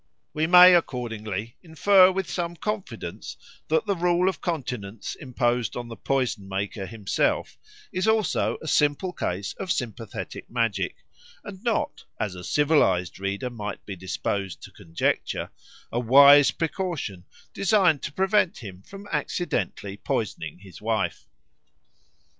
[0.33, 5.95] We may, accordingly, infer with some confidence that the rule of continence imposed on the
[5.95, 7.55] poison maker himself
[7.91, 10.95] is also a simple case of sympathetic magic,
[11.43, 15.51] and not, as a civilised reader might be disposed to conjecture,
[15.91, 21.27] a wise precaution designed to prevent him from accidentally poisoning his wife.